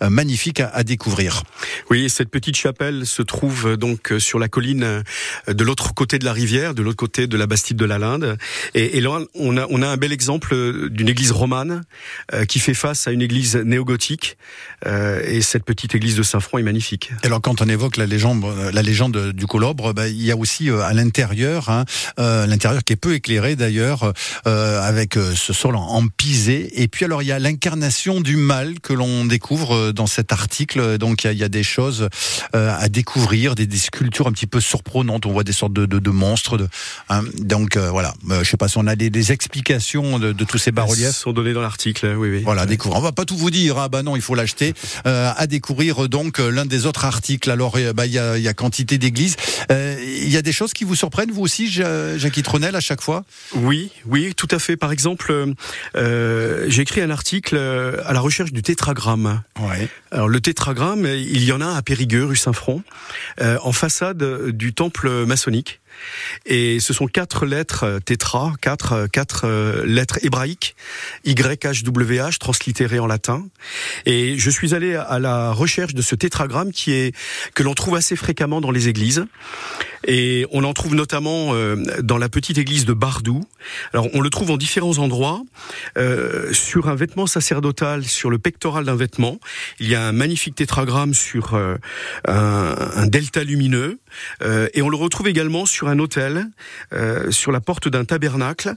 magnifique 0.00 0.60
à, 0.60 0.82
découvrir. 0.84 1.42
Oui, 1.90 2.08
cette 2.08 2.30
petite 2.30 2.56
chapelle 2.56 3.06
se 3.06 3.22
trouve 3.22 3.68
euh, 3.68 3.76
donc 3.76 4.12
euh, 4.12 4.18
sur 4.18 4.38
la 4.38 4.48
colline 4.48 5.02
de 5.48 5.64
l'autre 5.64 5.94
côté 5.94 6.18
de 6.18 6.24
la 6.24 6.32
rivière, 6.32 6.74
de 6.74 6.82
l'autre 6.82 6.96
côté 6.96 7.26
de 7.26 7.36
la 7.36 7.46
Bastide 7.46 7.76
de 7.76 7.84
la 7.84 7.98
Linde. 7.98 8.36
Et, 8.74 9.00
là, 9.00 9.18
on 9.34 9.56
a, 9.56 9.66
on 9.70 9.82
a 9.82 9.88
un 9.88 9.96
bel 9.96 10.12
exemple 10.12 10.88
d'une 10.90 11.08
église 11.08 11.32
romane 11.32 11.82
qui 12.48 12.58
fait 12.58 12.74
face 12.74 13.06
à 13.06 13.12
une 13.12 13.22
église 13.22 13.56
néogothique. 13.56 14.36
et 14.84 15.40
cette 15.42 15.64
petite 15.64 15.94
église 15.94 16.16
de 16.16 16.22
Saint-Front 16.22 16.58
est 16.58 16.62
magnifique. 16.62 17.12
Alors, 17.22 17.40
quand 17.40 17.60
on 17.62 17.68
évoque 17.68 17.96
la 17.96 18.06
légende, 18.06 18.44
la 18.72 18.82
légende 18.82 19.32
du 19.32 19.46
Colobre, 19.46 19.92
bah, 19.92 20.08
il 20.08 20.22
y 20.22 20.30
a 20.30 20.36
aussi 20.36 20.70
à 20.70 20.92
l'intérieur, 20.92 21.68
hein, 21.68 21.84
l'intérieur 22.16 22.82
qui 22.84 22.92
est 22.92 22.96
peu 22.96 23.14
éclairé 23.14 23.56
d'ailleurs, 23.56 24.12
avec 24.44 25.14
ce 25.14 25.52
sol 25.52 25.76
en, 25.76 25.82
en 25.82 26.08
pisé. 26.08 26.82
Et 26.82 26.88
puis 26.88 27.04
alors, 27.04 27.22
il 27.22 27.26
y 27.26 27.32
a 27.32 27.38
l'incarnation 27.38 28.20
du 28.20 28.36
mal 28.36 28.80
que 28.80 28.92
l'on 28.92 29.24
découvre 29.24 29.35
découvre 29.36 29.92
dans 29.92 30.06
cet 30.06 30.32
article. 30.32 30.98
Donc 30.98 31.24
il 31.24 31.32
y, 31.32 31.44
a 31.44 31.48
des 31.48 31.62
choses 31.62 32.08
à 32.52 32.88
découvrir, 32.88 33.54
des, 33.54 33.68
sculptures 33.76 34.26
un 34.26 34.32
petit 34.32 34.46
peu 34.46 34.60
surprenantes. 34.60 35.26
On 35.26 35.32
voit 35.32 35.44
des 35.44 35.52
sortes 35.52 35.74
de, 35.74 35.84
de, 35.84 36.10
monstres. 36.10 36.56
De, 36.56 36.68
hein. 37.10 37.22
donc 37.38 37.76
voilà, 37.76 38.14
je 38.28 38.44
sais 38.44 38.56
pas 38.56 38.68
si 38.68 38.78
on 38.78 38.86
a 38.86 38.96
des, 38.96 39.32
explications 39.32 40.18
de, 40.18 40.32
tous 40.44 40.58
ces 40.58 40.72
bas-reliefs. 40.72 41.14
sont 41.14 41.32
données 41.32 41.52
dans 41.52 41.60
l'article, 41.60 42.14
oui, 42.16 42.30
oui. 42.30 42.42
Voilà, 42.44 42.64
découvrir. 42.64 42.98
On 42.98 43.02
va 43.02 43.12
pas 43.12 43.24
tout 43.24 43.36
vous 43.36 43.50
dire. 43.50 43.76
Ah 43.78 43.88
bah 43.88 44.02
non, 44.02 44.16
il 44.16 44.22
faut 44.22 44.34
l'acheter. 44.34 44.72
à 45.04 45.46
découvrir 45.46 46.08
donc 46.08 46.38
l'un 46.38 46.66
des 46.66 46.86
autres 46.86 47.04
articles. 47.04 47.50
Alors 47.50 47.76
bah, 47.94 48.06
il 48.06 48.12
y, 48.12 48.18
a, 48.18 48.38
y 48.38 48.48
a 48.48 48.54
quantité 48.54 48.96
d'églises. 48.96 49.36
Il 49.70 50.30
y 50.30 50.36
a 50.36 50.42
des 50.42 50.52
choses 50.52 50.72
qui 50.72 50.84
vous 50.84 50.94
surprennent, 50.94 51.30
vous 51.30 51.42
aussi, 51.42 51.70
Jackie 51.70 52.42
Tronel, 52.42 52.74
à 52.74 52.80
chaque 52.80 53.02
fois? 53.02 53.24
Oui, 53.54 53.90
oui, 54.06 54.34
tout 54.34 54.48
à 54.50 54.58
fait. 54.58 54.76
Par 54.76 54.92
exemple, 54.92 55.54
euh, 55.96 56.64
j'ai 56.68 56.82
écrit 56.82 57.00
un 57.00 57.10
article 57.10 57.56
euh, 57.56 58.02
à 58.04 58.12
la 58.12 58.20
recherche 58.20 58.52
du 58.52 58.62
tétragramme. 58.62 59.25
Ouais. 59.60 59.88
Alors 60.10 60.28
le 60.28 60.40
tétragramme, 60.40 61.06
il 61.06 61.44
y 61.44 61.52
en 61.52 61.60
a 61.60 61.76
à 61.76 61.82
Périgueux, 61.82 62.24
rue 62.24 62.36
Saint-Front, 62.36 62.82
euh, 63.40 63.58
en 63.62 63.72
façade 63.72 64.50
du 64.50 64.74
temple 64.74 65.26
maçonnique. 65.26 65.80
Et 66.44 66.80
ce 66.80 66.92
sont 66.92 67.06
quatre 67.06 67.46
lettres 67.46 67.84
euh, 67.84 68.00
tétra, 68.00 68.52
quatre, 68.60 68.92
euh, 68.92 69.06
quatre 69.06 69.46
euh, 69.46 69.84
lettres 69.84 70.18
hébraïques, 70.22 70.76
YHWH, 71.24 72.38
translittérées 72.38 72.98
en 72.98 73.06
latin. 73.06 73.46
Et 74.04 74.38
je 74.38 74.50
suis 74.50 74.74
allé 74.74 74.94
à 74.94 75.18
la 75.18 75.52
recherche 75.52 75.94
de 75.94 76.02
ce 76.02 76.14
tétragramme 76.14 76.72
qui 76.72 76.92
est, 76.92 77.14
que 77.54 77.62
l'on 77.62 77.74
trouve 77.74 77.96
assez 77.96 78.16
fréquemment 78.16 78.60
dans 78.60 78.70
les 78.70 78.88
églises. 78.88 79.24
Et 80.06 80.46
on 80.52 80.62
en 80.62 80.72
trouve 80.72 80.94
notamment 80.94 81.52
dans 82.00 82.18
la 82.18 82.28
petite 82.28 82.58
église 82.58 82.84
de 82.84 82.92
Bardou. 82.92 83.42
Alors 83.92 84.08
on 84.14 84.20
le 84.20 84.30
trouve 84.30 84.52
en 84.52 84.56
différents 84.56 84.98
endroits. 84.98 85.42
Sur 86.52 86.88
un 86.88 86.94
vêtement 86.94 87.26
sacerdotal, 87.26 88.04
sur 88.04 88.30
le 88.30 88.38
pectoral 88.38 88.84
d'un 88.84 88.94
vêtement, 88.94 89.38
il 89.80 89.88
y 89.88 89.96
a 89.96 90.06
un 90.06 90.12
magnifique 90.12 90.54
tétragramme 90.54 91.12
sur 91.12 91.58
un, 92.28 93.06
delta 93.06 93.42
lumineux. 93.42 93.98
Et 94.74 94.82
on 94.82 94.88
le 94.88 94.96
retrouve 94.96 95.26
également 95.26 95.66
sur 95.66 95.85
un 95.88 95.98
hôtel, 95.98 96.46
euh, 96.92 97.30
sur 97.30 97.52
la 97.52 97.60
porte 97.60 97.88
d'un 97.88 98.04
tabernacle. 98.04 98.74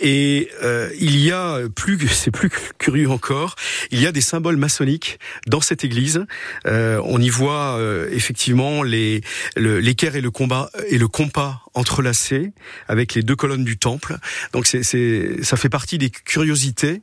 Et 0.00 0.50
euh, 0.62 0.90
il 1.00 1.18
y 1.18 1.32
a 1.32 1.60
plus, 1.74 2.08
c'est 2.08 2.30
plus 2.30 2.50
curieux 2.78 3.10
encore, 3.10 3.56
il 3.90 4.00
y 4.00 4.06
a 4.06 4.12
des 4.12 4.20
symboles 4.20 4.56
maçonniques 4.56 5.18
dans 5.46 5.60
cette 5.60 5.84
église. 5.84 6.24
Euh, 6.66 7.00
on 7.04 7.20
y 7.20 7.28
voit 7.28 7.78
effectivement 8.10 8.82
les 8.82 9.20
l'équerre 9.56 10.16
et 10.16 10.20
le 10.20 10.30
combat 10.30 10.70
et 10.88 10.98
le 10.98 11.08
compas 11.08 11.62
entrelacés 11.78 12.52
avec 12.88 13.14
les 13.14 13.22
deux 13.22 13.36
colonnes 13.36 13.64
du 13.64 13.78
temple. 13.78 14.16
Donc 14.52 14.66
c'est, 14.66 14.82
c'est 14.82 15.42
ça 15.42 15.56
fait 15.56 15.68
partie 15.68 15.98
des 15.98 16.10
curiosités 16.10 17.02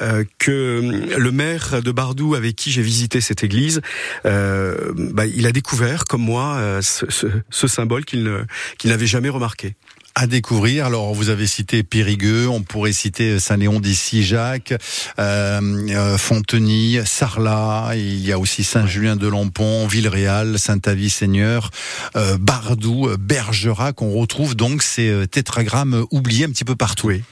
euh, 0.00 0.24
que 0.38 1.16
le 1.16 1.32
maire 1.32 1.82
de 1.82 1.90
Bardou, 1.90 2.34
avec 2.34 2.56
qui 2.56 2.70
j'ai 2.70 2.82
visité 2.82 3.20
cette 3.20 3.44
église, 3.44 3.80
bah, 4.24 5.26
il 5.26 5.46
a 5.46 5.52
découvert 5.52 6.04
comme 6.04 6.22
moi 6.22 6.80
ce, 6.82 7.06
ce, 7.10 7.26
ce 7.50 7.66
symbole 7.66 8.04
qu'il 8.04 8.22
ne 8.22 8.44
qu'il 8.78 8.90
n'avait 8.90 9.06
jamais 9.06 9.28
remarqué 9.28 9.74
à 10.16 10.26
découvrir. 10.26 10.86
Alors, 10.86 11.12
vous 11.12 11.28
avez 11.28 11.46
cité 11.46 11.82
Périgueux, 11.82 12.48
on 12.48 12.62
pourrait 12.62 12.94
citer 12.94 13.38
Saint-Léon 13.38 13.80
d'ici 13.80 14.24
Jacques, 14.24 14.72
euh, 15.18 15.60
euh, 15.90 16.16
Fonteny, 16.16 16.98
Sarlat, 17.04 17.90
il 17.94 18.26
y 18.26 18.32
a 18.32 18.38
aussi 18.38 18.64
Saint-Julien 18.64 19.16
de 19.16 19.28
Lampont, 19.28 19.86
Villeréal, 19.86 20.58
Saint-Avis-Seigneur, 20.58 21.70
euh, 22.16 22.38
Bardou, 22.40 23.10
Bergerac. 23.18 24.00
On 24.00 24.12
retrouve 24.12 24.56
donc 24.56 24.82
ces 24.82 25.26
tétragrammes 25.30 26.06
oubliés 26.10 26.46
un 26.46 26.50
petit 26.50 26.64
peu 26.64 26.76
partout. 26.76 27.08
Oui. 27.08 27.22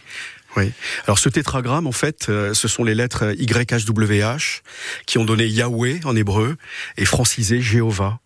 Oui. 0.56 0.70
Alors 1.06 1.18
ce 1.18 1.30
tétragramme, 1.30 1.86
en 1.86 1.92
fait, 1.92 2.26
ce 2.26 2.68
sont 2.68 2.84
les 2.84 2.94
lettres 2.94 3.34
YHWH 3.38 4.62
qui 5.06 5.18
ont 5.18 5.24
donné 5.24 5.46
Yahweh 5.46 6.00
en 6.04 6.14
hébreu 6.14 6.56
et 6.98 7.06
francisé 7.06 7.60
Jéhovah. 7.60 8.20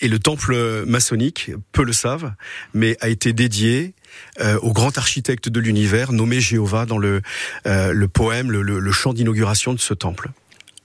Et 0.00 0.08
le 0.08 0.18
temple 0.18 0.84
maçonnique, 0.86 1.50
peu 1.72 1.82
le 1.82 1.92
savent, 1.92 2.32
mais 2.74 2.96
a 3.00 3.08
été 3.08 3.32
dédié 3.32 3.94
euh, 4.40 4.58
au 4.60 4.72
grand 4.72 4.98
architecte 4.98 5.48
de 5.48 5.60
l'univers 5.60 6.12
nommé 6.12 6.40
Jéhovah 6.40 6.84
dans 6.84 6.98
le, 6.98 7.22
euh, 7.66 7.92
le 7.92 8.08
poème, 8.08 8.50
le, 8.50 8.62
le 8.62 8.92
chant 8.92 9.14
d'inauguration 9.14 9.72
de 9.72 9.80
ce 9.80 9.94
temple. 9.94 10.30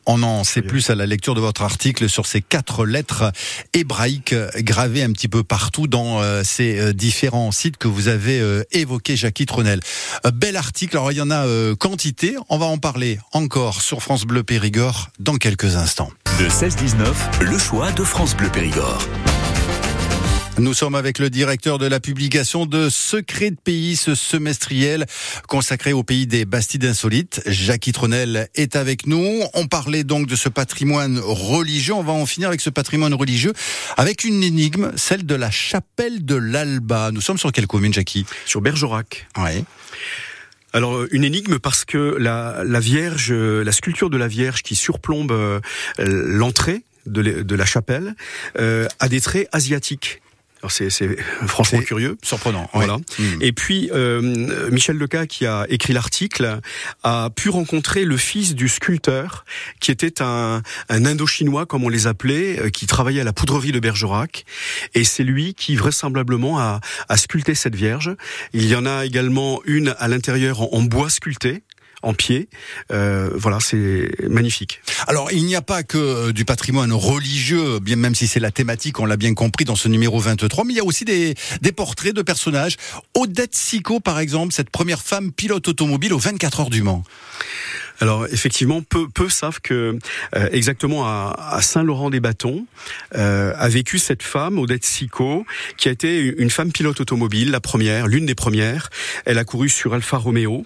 On 0.07 0.23
en 0.23 0.43
sait 0.43 0.63
plus 0.63 0.89
à 0.89 0.95
la 0.95 1.05
lecture 1.05 1.35
de 1.35 1.41
votre 1.41 1.61
article 1.61 2.09
sur 2.09 2.25
ces 2.25 2.41
quatre 2.41 2.85
lettres 2.85 3.31
hébraïques 3.73 4.33
gravées 4.57 5.03
un 5.03 5.11
petit 5.11 5.27
peu 5.27 5.43
partout 5.43 5.85
dans 5.85 6.21
euh, 6.21 6.41
ces 6.43 6.91
différents 6.93 7.51
sites 7.51 7.77
que 7.77 7.87
vous 7.87 8.07
avez 8.07 8.41
évoqués, 8.71 9.15
Jackie 9.15 9.45
Tronel. 9.45 9.79
Bel 10.33 10.55
article, 10.55 10.97
alors 10.97 11.11
il 11.11 11.17
y 11.17 11.21
en 11.21 11.29
a 11.29 11.45
quantité, 11.75 12.35
on 12.49 12.57
va 12.57 12.65
en 12.65 12.79
parler 12.79 13.19
encore 13.31 13.81
sur 13.81 14.01
France 14.01 14.25
Bleu 14.25 14.43
Périgord 14.43 15.09
dans 15.19 15.35
quelques 15.35 15.75
instants. 15.75 16.11
De 16.39 16.47
16-19, 16.47 17.41
le 17.41 17.57
choix 17.57 17.91
de 17.91 18.03
France 18.03 18.35
Bleu 18.35 18.49
Périgord. 18.49 19.01
Nous 20.57 20.73
sommes 20.73 20.95
avec 20.95 21.19
le 21.19 21.29
directeur 21.29 21.77
de 21.77 21.85
la 21.85 21.99
publication 21.99 22.65
de 22.65 22.89
Secret 22.89 23.51
de 23.51 23.55
pays, 23.55 23.95
ce 23.95 24.15
semestriel 24.15 25.05
consacré 25.47 25.93
au 25.93 26.03
pays 26.03 26.27
des 26.27 26.45
Bastides 26.45 26.85
insolites. 26.85 27.41
Jackie 27.45 27.91
Tronel 27.91 28.49
est 28.55 28.75
avec 28.75 29.07
nous. 29.07 29.41
On 29.53 29.67
parlait 29.67 30.03
donc 30.03 30.27
de 30.27 30.35
ce 30.35 30.49
patrimoine 30.49 31.19
religieux. 31.19 31.93
On 31.93 32.03
va 32.03 32.13
en 32.13 32.25
finir 32.25 32.49
avec 32.49 32.61
ce 32.61 32.69
patrimoine 32.69 33.13
religieux 33.13 33.53
avec 33.97 34.23
une 34.23 34.43
énigme, 34.43 34.91
celle 34.95 35.25
de 35.25 35.35
la 35.35 35.51
chapelle 35.51 36.25
de 36.25 36.35
l'Alba. 36.35 37.11
Nous 37.11 37.21
sommes 37.21 37.37
sur 37.37 37.51
quelle 37.51 37.67
commune, 37.67 37.93
Jackie? 37.93 38.25
Sur 38.45 38.61
Bergerac. 38.61 39.27
Oui. 39.37 39.63
Alors 40.73 40.95
euh, 40.95 41.07
une 41.11 41.23
énigme 41.23 41.59
parce 41.59 41.85
que 41.85 42.15
la, 42.17 42.63
Vierge, 42.79 43.33
la 43.33 43.71
sculpture 43.71 44.09
de 44.09 44.17
la 44.17 44.27
Vierge 44.27 44.63
qui 44.63 44.75
surplombe 44.75 45.31
euh, 45.31 45.59
l'entrée 45.99 46.83
de, 47.05 47.55
la 47.55 47.65
chapelle 47.65 48.15
euh, 48.59 48.87
a 48.99 49.09
des 49.09 49.21
traits 49.21 49.49
asiatiques 49.51 50.21
c'est 50.69 50.89
franchement 51.47 51.79
curieux, 51.79 52.17
surprenant. 52.23 52.69
Voilà. 52.73 52.97
Hmm. 52.97 53.41
Et 53.41 53.51
puis 53.51 53.89
euh, 53.93 54.69
Michel 54.71 54.97
Leca, 54.97 55.25
qui 55.27 55.45
a 55.45 55.65
écrit 55.69 55.93
l'article, 55.93 56.59
a 57.03 57.29
pu 57.35 57.49
rencontrer 57.49 58.05
le 58.05 58.17
fils 58.17 58.55
du 58.55 58.67
sculpteur, 58.67 59.45
qui 59.79 59.91
était 59.91 60.21
un, 60.21 60.61
un 60.89 61.05
Indo-chinois 61.05 61.65
comme 61.65 61.83
on 61.83 61.89
les 61.89 62.07
appelait, 62.07 62.59
euh, 62.59 62.69
qui 62.69 62.87
travaillait 62.87 63.21
à 63.21 63.25
la 63.25 63.33
poudrerie 63.33 63.71
de 63.71 63.79
Bergerac, 63.79 64.45
et 64.93 65.03
c'est 65.03 65.23
lui 65.23 65.53
qui 65.53 65.75
vraisemblablement 65.75 66.59
a, 66.59 66.79
a 67.09 67.17
sculpté 67.17 67.55
cette 67.55 67.75
Vierge. 67.75 68.15
Il 68.53 68.67
y 68.67 68.75
en 68.75 68.85
a 68.85 69.05
également 69.05 69.61
une 69.65 69.95
à 69.97 70.07
l'intérieur 70.07 70.73
en 70.73 70.81
bois 70.81 71.09
sculpté, 71.09 71.63
en 72.01 72.13
pied. 72.13 72.49
Euh, 72.91 73.29
voilà, 73.35 73.59
c'est 73.59 74.09
magnifique. 74.27 74.81
Alors, 75.07 75.31
il 75.31 75.45
n'y 75.45 75.55
a 75.55 75.61
pas 75.61 75.83
que 75.83 75.97
euh, 75.97 76.31
du 76.31 76.45
patrimoine 76.45 76.93
religieux, 76.93 77.79
bien 77.79 77.95
même 77.95 78.15
si 78.15 78.27
c'est 78.27 78.39
la 78.39 78.51
thématique, 78.51 78.99
on 78.99 79.05
l'a 79.05 79.17
bien 79.17 79.33
compris 79.33 79.65
dans 79.65 79.75
ce 79.75 79.87
numéro 79.87 80.19
23, 80.19 80.63
mais 80.65 80.73
il 80.73 80.77
y 80.77 80.79
a 80.79 80.83
aussi 80.83 81.05
des, 81.05 81.35
des 81.61 81.71
portraits 81.71 82.13
de 82.13 82.21
personnages. 82.21 82.77
Odette 83.15 83.55
Sico, 83.55 83.99
par 83.99 84.19
exemple, 84.19 84.53
cette 84.53 84.69
première 84.69 85.01
femme 85.01 85.31
pilote 85.31 85.67
automobile 85.67 86.13
aux 86.13 86.19
24 86.19 86.61
heures 86.61 86.69
du 86.69 86.83
Mans. 86.83 87.03
Alors 88.01 88.25
effectivement, 88.31 88.81
peu, 88.81 89.29
savent 89.29 89.61
que 89.61 89.99
euh, 90.35 90.49
exactement 90.51 91.05
à, 91.05 91.59
Saint-Laurent-des-Bâtons 91.61 92.65
euh, 93.15 93.53
a 93.55 93.69
vécu 93.69 93.99
cette 93.99 94.23
femme, 94.23 94.57
Odette 94.57 94.83
Sico, 94.83 95.45
qui 95.77 95.87
a 95.87 95.91
été 95.91 96.19
une 96.19 96.49
femme 96.49 96.71
pilote 96.71 96.99
automobile, 96.99 97.51
la 97.51 97.59
première, 97.59 98.07
l'une 98.07 98.25
des 98.25 98.33
premières. 98.33 98.89
Elle 99.25 99.37
a 99.37 99.43
couru 99.43 99.69
sur 99.69 99.93
Alfa 99.93 100.17
Romeo 100.17 100.65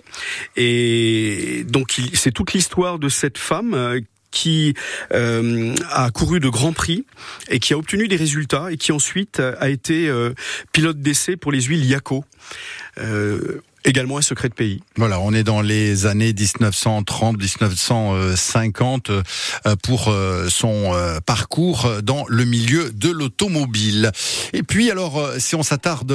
et 0.55 1.65
donc 1.67 1.99
c'est 2.13 2.31
toute 2.31 2.53
l'histoire 2.53 2.99
de 2.99 3.09
cette 3.09 3.37
femme 3.37 3.73
euh, 3.73 3.99
qui 4.31 4.73
a 5.11 6.11
couru 6.11 6.41
de 6.41 6.49
grands 6.49 6.73
prix 6.73 7.05
et 7.49 7.59
qui 7.59 7.73
a 7.73 7.77
obtenu 7.77 8.09
des 8.09 8.17
résultats 8.17 8.69
et 8.69 8.75
qui 8.75 8.91
ensuite 8.91 9.39
a 9.39 9.69
été 9.69 10.11
pilote 10.73 10.99
d'essai 10.99 11.37
pour 11.37 11.53
les 11.53 11.61
huiles 11.61 11.85
Yaco 11.85 12.25
également 13.85 14.17
un 14.17 14.21
secret 14.21 14.49
de 14.49 14.53
pays. 14.53 14.81
Voilà, 14.97 15.19
on 15.19 15.33
est 15.33 15.43
dans 15.43 15.61
les 15.61 16.07
années 16.07 16.33
1930-1950 16.33 19.11
euh, 19.11 19.21
pour 19.81 20.09
euh, 20.09 20.49
son 20.49 20.93
euh, 20.93 21.19
parcours 21.25 21.89
dans 22.03 22.25
le 22.27 22.43
milieu 22.45 22.91
de 22.91 23.09
l'automobile. 23.09 24.11
Et 24.53 24.61
puis 24.63 24.91
alors, 24.91 25.29
si 25.37 25.55
on 25.55 25.63
s'attarde 25.63 26.11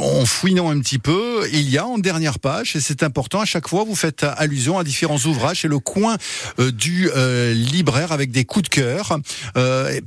en 0.00 0.26
fouinant 0.26 0.70
un 0.70 0.78
petit 0.80 0.98
peu, 0.98 1.46
il 1.52 1.70
y 1.70 1.78
a 1.78 1.86
en 1.86 1.98
dernière 1.98 2.40
page, 2.40 2.74
et 2.76 2.80
c'est 2.80 3.02
important, 3.02 3.40
à 3.40 3.44
chaque 3.44 3.68
fois 3.68 3.84
vous 3.84 3.94
faites 3.94 4.24
allusion 4.24 4.78
à 4.78 4.84
différents 4.84 5.18
ouvrages, 5.18 5.62
c'est 5.62 5.68
le 5.68 5.78
coin 5.78 6.16
du 6.58 7.08
libraire 7.52 8.10
avec 8.12 8.32
des 8.32 8.44
coups 8.44 8.64
de 8.64 8.70
cœur. 8.74 9.18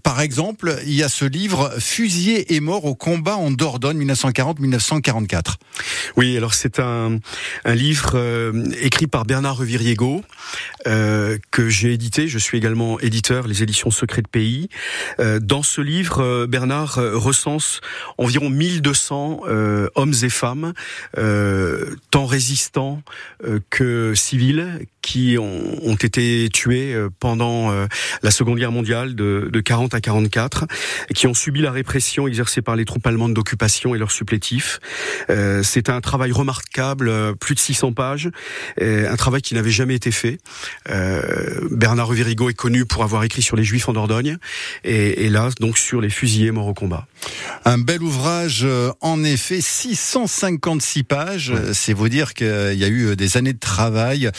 par 0.04 0.22
exemple, 0.22 0.78
il 0.86 0.94
y 0.94 1.02
a 1.04 1.10
ce 1.10 1.26
livre 1.26 1.74
Fusillé 1.80 2.56
et 2.56 2.60
mort 2.60 2.86
au 2.86 2.94
combat 2.96 3.36
en 3.36 3.52
Dordogne 3.52 4.04
1940-1944. 4.06 5.56
Oui, 6.18 6.36
alors 6.38 6.54
c'est 6.54 6.65
c'est 6.66 6.80
un, 6.80 7.20
livre 7.64 8.14
euh, 8.16 8.66
écrit 8.82 9.06
par 9.06 9.24
Bernard 9.26 9.58
Reviriego 9.58 10.24
euh, 10.88 11.38
que 11.52 11.70
j'ai 11.70 11.94
édité. 11.94 12.28
Je 12.28 12.40
suis 12.40 12.58
également 12.58 13.00
éditeur, 13.00 13.48
les 13.48 13.62
éditions 13.62 13.92
Secrets 13.92 14.24
de 14.24 14.28
Pays. 14.28 14.70
Euh, 15.20 15.40
dans 15.40 15.62
ce 15.62 15.82
livre, 15.82 16.48
Bernard 16.48 16.96
recense 16.96 17.82
environ 18.18 18.50
1200 18.50 19.42
hommes 19.96 20.14
et 20.24 20.30
femmes, 20.30 20.74
tant 22.10 22.26
résistants 22.26 23.04
que 23.70 24.14
civils, 24.16 24.80
qui 25.06 25.38
ont, 25.38 25.62
ont 25.84 25.96
été 25.96 26.50
tués 26.52 26.96
pendant 27.20 27.72
la 28.24 28.32
Seconde 28.32 28.58
Guerre 28.58 28.72
mondiale 28.72 29.16
de, 29.16 29.50
de 29.52 29.60
40 29.62 29.94
à 29.94 30.02
44, 30.02 30.66
qui 31.14 31.28
ont 31.28 31.36
subi 31.36 31.62
la 31.62 31.72
répression 31.72 32.28
exercée 32.28 32.62
par 32.62 32.76
les 32.76 32.86
troupes 32.86 33.06
allemandes 33.06 33.34
d'occupation 33.34 33.94
et 33.94 34.00
leurs 34.00 34.12
supplétifs. 34.12 34.80
Euh, 35.30 35.62
c'est 35.64 35.90
un 35.90 36.02
travail 36.02 36.32
remarquable, 36.32 37.08
euh, 37.10 37.34
plus 37.34 37.56
de 37.56 37.60
600 37.60 37.94
pages, 37.94 38.30
un 38.82 39.16
travail 39.16 39.42
qui 39.42 39.54
n'avait 39.54 39.72
jamais 39.72 39.96
été 39.96 40.12
fait. 40.12 40.40
Euh, 40.90 41.68
Bernard 41.72 42.08
Revirigo 42.08 42.50
est 42.50 42.54
connu 42.54 42.86
pour 42.86 43.04
avoir 43.04 43.24
écrit 43.24 43.42
sur 43.42 43.56
les 43.56 43.64
Juifs 43.64 43.88
en 43.88 43.94
Dordogne, 43.94 44.38
et, 44.84 45.26
et 45.26 45.30
là 45.30 45.50
donc 45.60 45.78
sur 45.78 46.02
les 46.02 46.10
fusillés 46.10 46.52
morts 46.52 46.68
au 46.68 46.74
combat. 46.74 47.08
Un 47.66 47.78
bel 47.78 48.02
ouvrage, 48.02 48.66
en 49.02 49.24
effet, 49.24 49.62
656 49.62 51.04
pages. 51.04 51.54
C'est 51.74 51.94
vous 51.94 52.10
dire 52.10 52.34
qu'il 52.34 52.48
y 52.48 52.84
a 52.84 52.88
eu 52.88 53.16
des 53.16 53.38
années 53.38 53.54
de 53.54 53.60
travail 53.60 54.30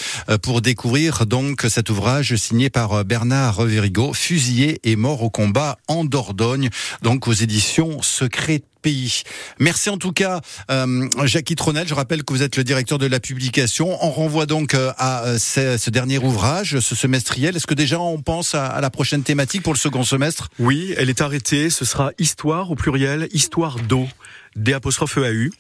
pour 0.42 0.55
découvrir 0.60 1.26
donc 1.26 1.66
cet 1.68 1.90
ouvrage 1.90 2.34
signé 2.36 2.70
par 2.70 3.04
Bernard 3.04 3.56
Revirigo, 3.56 4.12
Fusillé 4.12 4.80
et 4.84 4.96
mort 4.96 5.22
au 5.22 5.30
combat 5.30 5.78
en 5.88 6.04
Dordogne, 6.04 6.70
donc 7.02 7.28
aux 7.28 7.32
éditions 7.32 8.02
Secret 8.02 8.62
pays. 8.86 9.22
Merci 9.58 9.90
en 9.90 9.98
tout 9.98 10.12
cas, 10.12 10.40
euh, 10.70 11.08
Jackie 11.24 11.56
Tronel. 11.56 11.88
Je 11.88 11.94
rappelle 11.94 12.22
que 12.22 12.32
vous 12.32 12.44
êtes 12.44 12.56
le 12.56 12.62
directeur 12.62 12.98
de 12.98 13.06
la 13.06 13.18
publication. 13.18 13.98
On 14.00 14.10
renvoie 14.12 14.46
donc 14.46 14.74
euh, 14.74 14.92
à 14.96 15.24
euh, 15.24 15.38
ce, 15.38 15.90
dernier 15.90 16.18
ouvrage, 16.18 16.78
ce 16.78 16.94
semestriel. 16.94 17.56
Est-ce 17.56 17.66
que 17.66 17.74
déjà 17.74 17.98
on 17.98 18.22
pense 18.22 18.54
à, 18.54 18.80
la 18.80 18.90
prochaine 18.90 19.24
thématique 19.24 19.64
pour 19.64 19.72
le 19.72 19.78
second 19.78 20.04
semestre? 20.04 20.50
Oui, 20.60 20.94
elle 20.98 21.10
est 21.10 21.20
arrêtée. 21.20 21.68
Ce 21.68 21.84
sera 21.84 22.12
Histoire 22.20 22.70
au 22.70 22.76
pluriel, 22.76 23.28
Histoire 23.32 23.80
d'eau 23.80 24.06
des 24.56 24.72
apostrophes 24.72 25.18
EAU, 25.18 25.50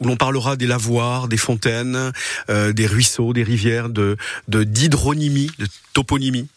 où 0.00 0.06
l'on 0.06 0.16
parlera 0.16 0.56
des 0.56 0.66
lavoirs, 0.66 1.28
des 1.28 1.36
fontaines, 1.36 2.12
des 2.48 2.86
ruisseaux, 2.86 3.32
des 3.32 3.42
rivières, 3.42 3.88
de 3.88 4.16
d'hydronymie, 4.48 5.50
de 5.58 5.66
toponymie. 5.92 6.48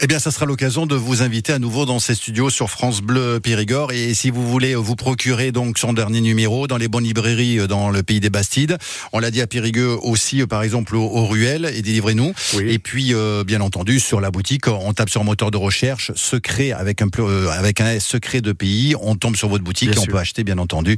Eh 0.00 0.06
bien, 0.06 0.20
ça 0.20 0.30
sera 0.30 0.46
l'occasion 0.46 0.86
de 0.86 0.94
vous 0.94 1.22
inviter 1.22 1.52
à 1.52 1.58
nouveau 1.58 1.84
dans 1.84 1.98
ces 1.98 2.14
studios 2.14 2.50
sur 2.50 2.70
France 2.70 3.00
Bleu 3.00 3.40
Périgord. 3.40 3.90
Et 3.90 4.14
si 4.14 4.30
vous 4.30 4.48
voulez 4.48 4.76
vous 4.76 4.94
procurer 4.94 5.50
donc 5.50 5.76
son 5.76 5.92
dernier 5.92 6.20
numéro 6.20 6.68
dans 6.68 6.76
les 6.76 6.86
bonnes 6.86 7.02
librairies 7.02 7.58
euh, 7.58 7.66
dans 7.66 7.90
le 7.90 8.04
pays 8.04 8.20
des 8.20 8.30
Bastides, 8.30 8.78
on 9.12 9.18
l'a 9.18 9.32
dit 9.32 9.40
à 9.40 9.48
Périgueux 9.48 9.98
aussi, 10.00 10.40
euh, 10.40 10.46
par 10.46 10.62
exemple 10.62 10.94
au, 10.94 11.02
au 11.02 11.26
Ruel, 11.26 11.68
et 11.74 11.82
délivrez-nous. 11.82 12.32
Et 12.60 12.78
puis, 12.78 13.12
euh, 13.12 13.42
bien 13.42 13.60
entendu, 13.60 13.98
sur 13.98 14.20
la 14.20 14.30
boutique, 14.30 14.68
on 14.68 14.92
tape 14.92 15.10
sur 15.10 15.24
moteur 15.24 15.50
de 15.50 15.56
recherche 15.56 16.12
secret 16.14 16.70
avec 16.70 17.02
un 17.02 17.08
avec 17.50 17.80
un 17.80 17.98
secret 17.98 18.40
de 18.40 18.52
pays. 18.52 18.94
On 19.00 19.16
tombe 19.16 19.34
sur 19.34 19.48
votre 19.48 19.64
boutique 19.64 19.96
et 19.96 19.98
on 19.98 20.04
peut 20.04 20.18
acheter, 20.18 20.44
bien 20.44 20.58
entendu, 20.58 20.96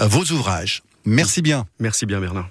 vos 0.00 0.24
ouvrages. 0.32 0.82
Merci 1.04 1.42
bien. 1.42 1.64
Merci 1.78 2.06
bien, 2.06 2.18
Bernard. 2.18 2.48